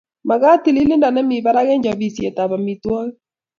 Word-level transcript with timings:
Magat 0.29 0.59
tililindo 0.63 1.07
nemi 1.11 1.37
barak 1.45 1.67
eng 1.71 1.83
chobisietab 1.85 2.51
amitwogik 2.57 3.13